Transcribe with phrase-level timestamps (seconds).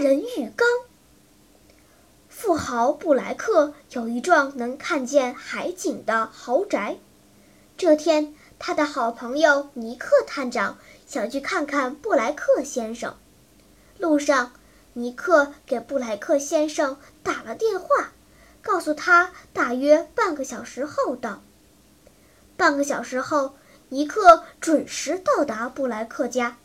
[0.00, 0.66] 人浴缸。
[2.30, 6.96] 富豪布莱克有一幢能看见海景的豪宅。
[7.76, 13.14] 这天，他的好朋友尼克探长想去看看布莱克先生。
[13.98, 14.52] 路上，
[14.94, 18.12] 尼克给布莱克先生打了电话，
[18.62, 21.42] 告诉他大约半个小时后到。
[22.56, 23.54] 半个小时后，
[23.90, 26.56] 尼克准时到达布莱克家。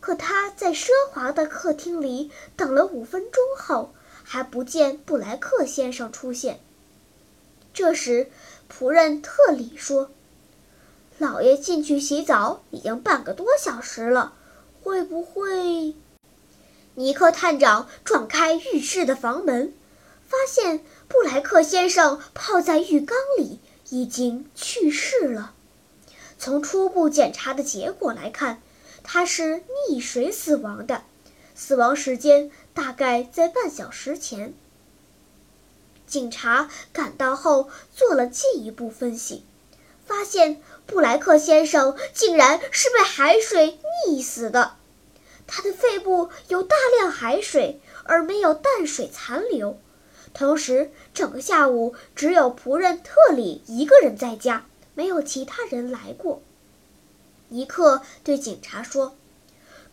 [0.00, 3.92] 可他在奢华的客厅里等了五分钟后，
[4.24, 6.60] 还不见布莱克先生出现。
[7.72, 8.30] 这时，
[8.70, 10.10] 仆人特里说
[11.18, 14.32] ：“老爷进去洗澡已经半个多小时了，
[14.82, 15.94] 会不会？”
[16.96, 19.72] 尼克探长撞开浴室的房门，
[20.26, 25.54] 发现布莱克先生泡在浴缸里，已经去世了。
[26.38, 28.62] 从初步检查的结果来看，
[29.02, 31.02] 他是溺水死亡的，
[31.54, 34.54] 死亡时间大概在半小时前。
[36.06, 39.44] 警察赶到后做了进一步分析，
[40.04, 44.72] 发现布莱克先生竟然是被海水溺死的。
[45.46, 49.78] 他的肺部有大量海水，而没有淡水残留。
[50.32, 54.64] 同时，整个下午只有仆人特里一个人在家，
[54.94, 56.40] 没有其他人来过。
[57.50, 59.16] 尼克对警察说：“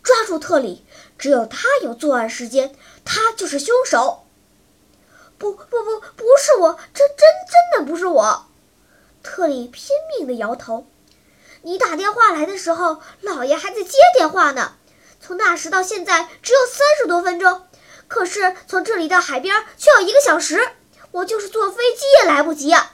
[0.03, 0.85] 抓住特里，
[1.17, 4.23] 只有他有作案时间，他就是凶手。
[5.39, 8.45] ”“不不不，不是我，这真真的不是我。”
[9.23, 10.85] 特里拼命地摇头。
[11.63, 14.73] “你打电话来的时候，老爷还在接电话呢。
[15.19, 17.63] 从那时到现在只有三十多分钟，
[18.07, 20.61] 可是从这里到海边却要一个小时，
[21.11, 22.93] 我就是坐飞机也来不及啊！”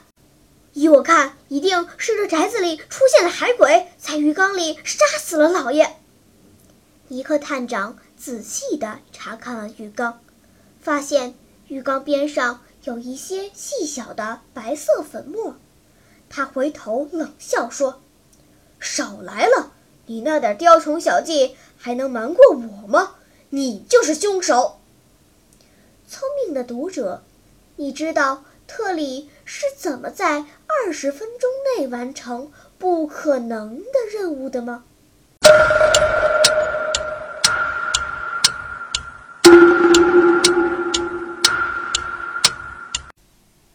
[0.74, 5.96] 依我看，一定是这宅子里出现了海鬼，在浴缸里杀死了老爷。
[7.08, 10.20] 尼克探长仔细地查看了浴缸，
[10.80, 11.34] 发现
[11.68, 15.54] 浴缸边上有一些细小的白色粉末。
[16.28, 18.00] 他回头冷笑说
[18.80, 19.72] ：“少来了！
[20.06, 23.14] 你那点雕虫小技还能瞒过我吗？
[23.50, 24.80] 你就是凶手！”
[26.08, 27.22] 聪明的读者，
[27.76, 30.44] 你知道特里是怎么在？
[30.66, 34.84] 二十分钟内完成不可能的任务的吗？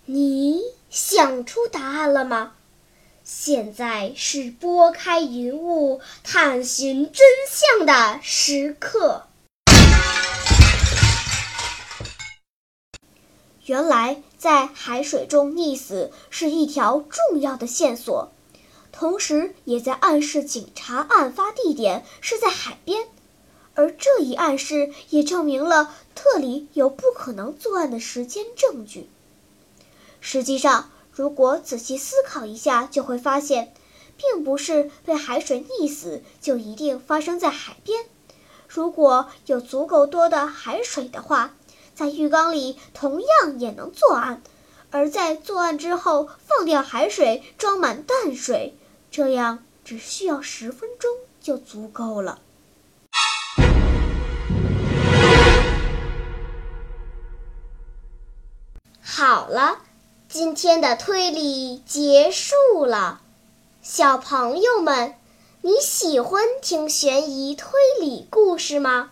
[0.06, 2.54] 你想出答案了吗？
[3.24, 9.29] 现在是拨开云雾探寻真相的时刻。
[13.70, 18.32] 原来，在海水中溺死是一条重要的线索，
[18.92, 23.08] 同时也在暗示警察案发地点是在海边，
[23.76, 29.08] 而这一暗示也证明了特里有不可能作案的时间证据。
[30.20, 33.72] 实际上，如果仔细思考一下，就会发现，
[34.18, 38.06] 并不是被海水溺死就一定发生在海边。
[38.68, 41.54] 如果有足够多的海水的话，
[42.00, 44.42] 在浴缸里同样也能作案，
[44.90, 48.78] 而在作案之后放掉海水，装满淡水，
[49.12, 51.12] 这样只需要十分钟
[51.42, 52.40] 就足够了。
[59.02, 59.80] 好了，
[60.30, 63.20] 今天的推理结束了，
[63.82, 65.16] 小朋友们，
[65.64, 69.12] 你喜欢听悬疑推理故事吗？